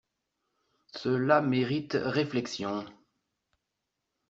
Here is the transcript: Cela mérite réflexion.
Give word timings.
Cela 0.95 1.43
mérite 1.43 1.95
réflexion. 2.01 2.85